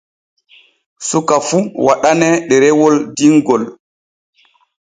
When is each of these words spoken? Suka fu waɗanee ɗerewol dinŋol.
Suka 1.09 1.35
fu 1.47 1.57
waɗanee 1.85 2.35
ɗerewol 2.49 2.95
dinŋol. 3.15 3.63